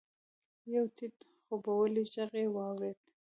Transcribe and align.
يو 0.73 0.83
ټيټ 0.95 1.17
خوبولی 1.45 2.03
ږغ 2.13 2.31
يې 2.41 2.47
واورېد. 2.55 2.99